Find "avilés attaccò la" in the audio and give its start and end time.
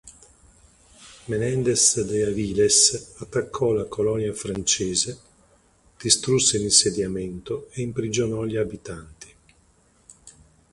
2.23-3.85